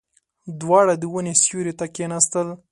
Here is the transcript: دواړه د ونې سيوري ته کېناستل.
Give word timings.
دواړه 0.61 0.93
د 0.97 1.03
ونې 1.13 1.33
سيوري 1.43 1.73
ته 1.79 1.85
کېناستل. 1.95 2.47